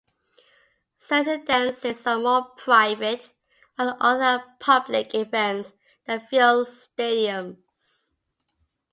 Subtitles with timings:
[0.97, 3.29] Certain dances are more private
[3.75, 5.73] while other are public events
[6.07, 7.57] that fill stadiums.